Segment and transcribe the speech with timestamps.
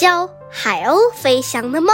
[0.00, 1.92] 教海鸥飞翔的猫。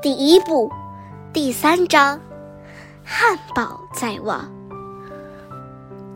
[0.00, 0.70] 第一部，
[1.32, 2.20] 第三章，
[3.04, 4.48] 汉堡在望。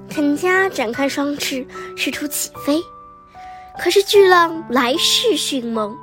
[0.08, 1.66] 肯加展开双翅，
[1.96, 2.80] 试图起飞，
[3.76, 5.96] 可是巨浪来势迅猛，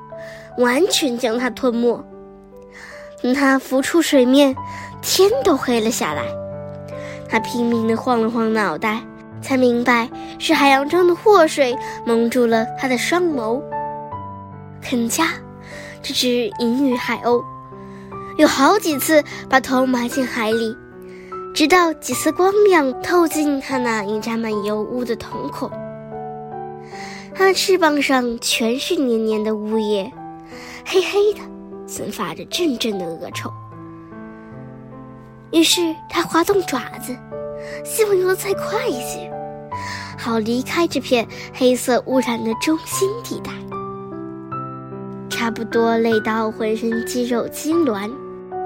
[0.58, 2.05] 完全将它吞没。
[3.23, 4.54] 等他浮出水面，
[5.02, 6.26] 天都黑了下来。
[7.30, 9.02] 他拼命地晃了晃脑袋，
[9.42, 10.09] 才明白
[10.40, 13.62] 是海洋中的祸水蒙住了他的双眸。
[14.81, 15.27] 肯加，
[16.02, 17.44] 这只银羽海鸥。
[18.38, 20.76] 有好几次把头埋进海里，
[21.54, 25.70] 直到几丝光亮透进它那已沾满油污的瞳孔。
[27.36, 30.12] 它的翅膀上全是黏黏的污液，
[30.86, 31.39] 黑黑的，
[31.86, 33.52] 散发着阵阵的恶臭。
[35.52, 37.16] 于是它滑动爪子，
[37.84, 39.31] 希望游得再快一些，
[40.17, 43.52] 好离开这片黑色污染的中心地带。
[45.30, 48.11] 差不多累到浑身肌肉痉挛，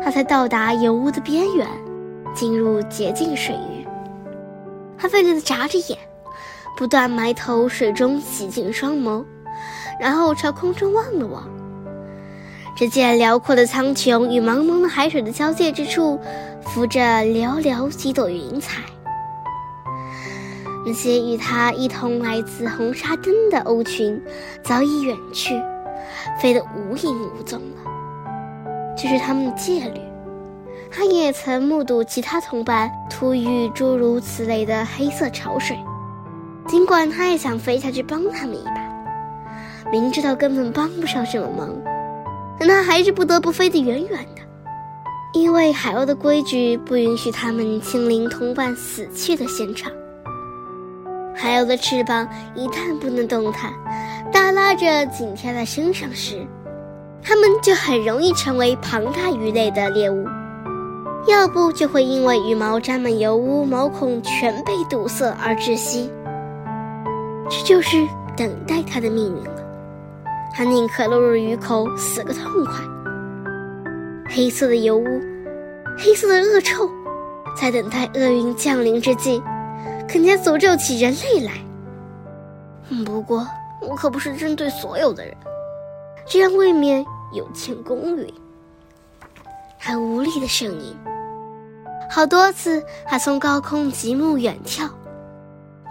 [0.03, 1.65] 他才到达油污的边缘，
[2.33, 3.87] 进入洁净水域。
[4.97, 5.97] 他费力地眨着眼，
[6.75, 9.23] 不断埋头水中洗净双眸，
[10.01, 11.47] 然后朝空中望了望。
[12.75, 16.19] 只见辽阔的苍穹与茫茫的海水的交界之处，
[16.61, 18.81] 浮着寥寥几朵云彩。
[20.85, 24.21] 那些与他一同来自红沙灯的鸥群，
[24.63, 25.59] 早已远去。
[26.39, 27.91] 飞得无影无踪了，
[28.95, 29.99] 这是他们的戒律。
[30.91, 35.77] 他也曾目睹其他同伴突遇诸如此类的黑色潮水，
[36.67, 41.69] 尽管他也想飞下去帮他们一把，明知道根本帮不上什么忙，
[42.59, 44.41] 但他还是不得不飞得远远的，
[45.33, 49.91] 因为海鸥的规矩不允许他们亲临同伴死去的现场。
[51.35, 53.71] 海鸥的翅膀一旦不能动弹。
[54.31, 56.45] 耷拉着紧贴在身上时，
[57.21, 60.25] 它们就很容易成为庞大鱼类的猎物；
[61.27, 66.09] 要不就会因为羽毛沾满油污，毛孔全被堵塞而窒息。
[67.49, 67.97] 这就是
[68.35, 69.51] 等待它的命运了。
[70.53, 72.73] 它宁可落入鱼口死个痛快。
[74.27, 75.05] 黑色的油污，
[75.97, 76.89] 黑色的恶臭，
[77.55, 79.41] 在等待厄运降临之际，
[80.07, 81.53] 肯定诅咒起人类来。
[83.05, 83.47] 不过。
[83.81, 85.35] 我可不是针对所有的人，
[86.25, 88.33] 这样未免有欠公允。
[89.77, 90.97] 很无力的声音，
[92.09, 94.89] 好多次他从高空极目远眺，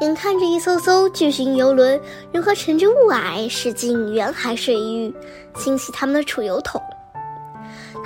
[0.01, 2.01] 眼看着一艘艘巨型游轮
[2.33, 5.15] 如何乘着雾霭驶进远海水域，
[5.55, 6.83] 清洗他们的储油桶。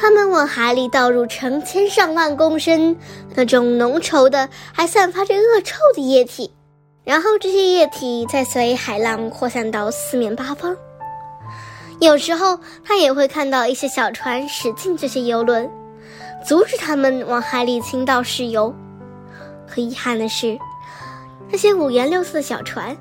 [0.00, 2.96] 他们往海里倒入成千上万公升
[3.34, 6.50] 那种浓稠的、还散发着恶臭的液体。
[7.04, 10.76] 然后这些液体再随海浪扩散到四面八方。
[12.00, 15.68] 有时候他也会看到一些小船驶进这些游轮，
[16.46, 18.72] 阻止他们往海里倾倒石油。
[19.66, 20.56] 可遗憾的是，
[21.50, 22.96] 那些五颜六色的小船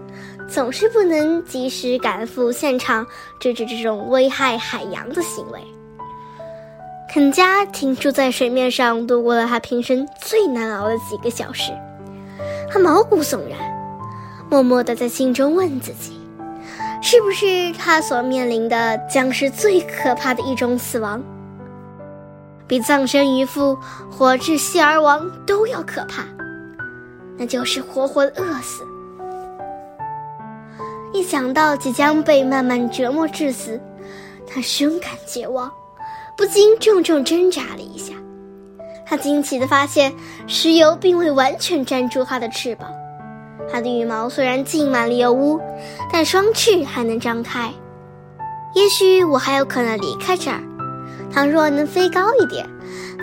[0.49, 3.05] 总是不能及时赶赴现场，
[3.39, 5.61] 制止这种危害海洋的行为。
[7.09, 11.71] 肯加停住在水面上，度过了他平生最难熬的几个小时，
[12.69, 13.57] 他毛骨悚然。
[14.49, 16.19] 默默地在心中问自己：
[17.01, 21.21] 是不是他所面临的将是最可怕的一种死亡，
[22.65, 23.77] 比葬身鱼腹
[24.09, 26.23] 或窒息而亡都要可怕？
[27.37, 28.85] 那就是活活饿死。
[31.13, 33.79] 一想到即将被慢慢折磨致死，
[34.45, 35.71] 他深感绝望，
[36.37, 38.13] 不禁重重挣扎了一下。
[39.05, 40.13] 他惊奇地发现，
[40.45, 42.87] 石油并未完全粘住他的翅膀。
[43.69, 45.59] 它的羽毛虽然浸满了油污，
[46.13, 47.73] 但双翅还能张开。
[48.75, 50.61] 也许我还有可能离开这儿。
[51.31, 52.65] 倘若能飞高一点，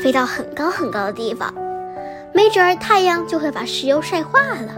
[0.02, 1.54] 飞到很高很高的地方，
[2.34, 4.74] 没准儿太阳就会把石油晒化了。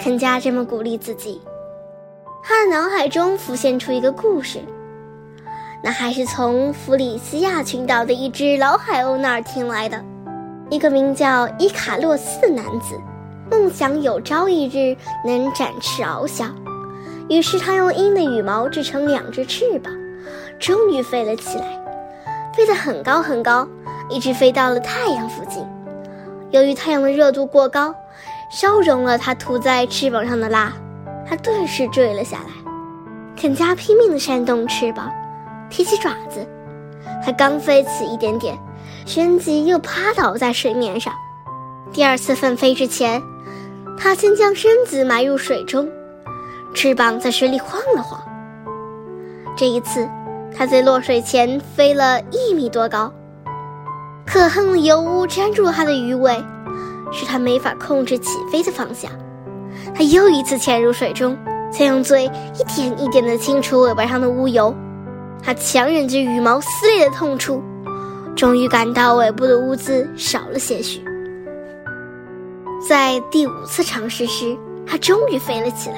[0.00, 1.40] 肯加这么鼓励自己。
[2.42, 4.60] 他的脑海中浮现出一个故事，
[5.84, 10.02] 那还是从弗里斯亚群岛的一只老海鸥那儿听来的，
[10.70, 12.98] 一个名叫伊卡洛斯的男子。
[13.50, 14.96] 梦想有朝一日
[15.26, 16.54] 能展翅翱翔，
[17.28, 19.92] 于是他用鹰的羽毛制成两只翅膀，
[20.58, 21.78] 终于飞了起来，
[22.54, 23.68] 飞得很高很高，
[24.08, 25.62] 一直飞到了太阳附近。
[26.50, 27.94] 由于太阳的热度过高，
[28.50, 30.72] 烧融了它涂在翅膀上的蜡，
[31.28, 32.72] 他顿时坠了下来。
[33.36, 35.12] 肯加拼命地扇动翅膀，
[35.74, 36.46] 提起爪子，
[37.26, 38.56] 它刚飞起一点点，
[39.04, 41.12] 旋即又趴倒在水面上。
[41.92, 43.20] 第二次奋飞之前。
[43.96, 45.88] 它先将身子埋入水中，
[46.74, 48.20] 翅膀在水里晃了晃。
[49.56, 50.08] 这一次，
[50.56, 53.12] 它在落水前飞了一米多高。
[54.26, 56.32] 可恨的油污粘住了它的鱼尾，
[57.12, 59.10] 使它没法控制起飞的方向。
[59.94, 61.36] 它又一次潜入水中，
[61.70, 64.74] 再用嘴一点一点地清除尾巴上的污油。
[65.44, 67.62] 它强忍着羽毛撕裂的痛楚，
[68.34, 71.04] 终于感到尾部的污渍少了些许。
[72.88, 74.56] 在第五次尝试时，
[74.86, 75.96] 它终于飞了起来。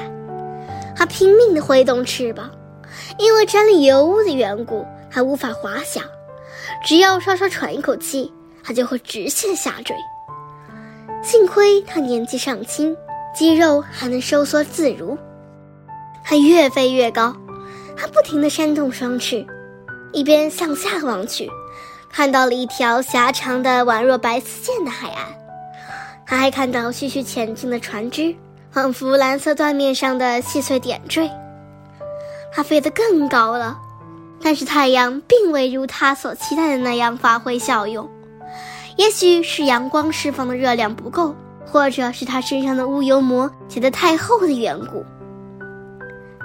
[0.97, 2.51] 它拼命地挥动翅膀，
[3.19, 6.03] 因为沾了油污的缘故，它无法滑翔。
[6.85, 8.33] 只要稍稍喘一口气，
[8.65, 9.95] 它就会直线下坠。
[11.23, 12.97] 幸亏它年纪尚轻，
[13.35, 15.17] 肌肉还能收缩自如。
[16.25, 17.37] 它越飞越高，
[17.97, 19.45] 它不停地扇动双翅，
[20.13, 21.51] 一边向下望去，
[22.11, 25.25] 看到了一条狭长的宛若白丝线的海岸。
[26.27, 28.35] 他还看到徐徐前进的船只，
[28.71, 31.31] 仿佛蓝色缎面上的细碎点缀。
[32.53, 33.79] 它飞得更高了。
[34.43, 38.09] 但是太阳并未如他所期待的那样发挥效用，
[38.97, 41.35] 也许是阳光释放的热量不够，
[41.65, 45.03] 或者是他身上的乌油膜结得太厚的缘故。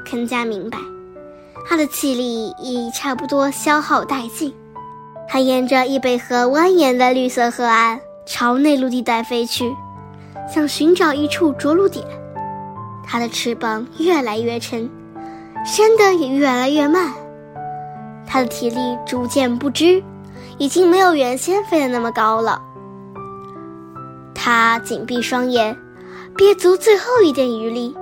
[0.06, 0.78] 肯加明白，
[1.68, 4.54] 他的气力已差不多消耗殆尽。
[5.28, 9.74] 他沿着易北河蜿蜒的绿色河岸朝内陆地带飞去，
[10.54, 12.06] 想寻找一处着陆点。
[13.06, 14.90] 他的翅膀越来越沉，
[15.66, 17.14] 升得也越来越慢。
[18.26, 20.04] 他的体力逐渐不支，
[20.58, 22.62] 已经没有原先飞得那么高了。
[24.34, 25.78] 他紧闭双眼，
[26.36, 27.96] 憋足最后一点余力，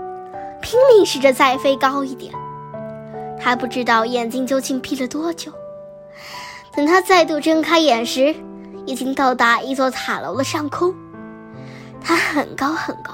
[0.61, 2.33] 拼命试着再飞高一点。
[3.39, 5.51] 还不知道眼睛究竟闭了多久。
[6.75, 8.35] 等他再度睁开眼时，
[8.85, 10.93] 已经到达一座塔楼的上空。
[12.01, 13.13] 它很高很高，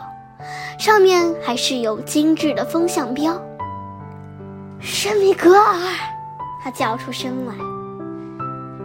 [0.78, 3.42] 上面还是有精致的风向标。
[4.80, 5.76] 圣米格尔。
[6.64, 7.54] 他叫出声来，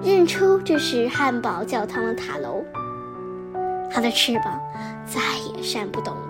[0.03, 2.63] 认出这是汉堡教堂的塔楼。
[3.91, 4.61] 他的翅膀
[5.07, 5.19] 再
[5.55, 6.30] 也扇不动了。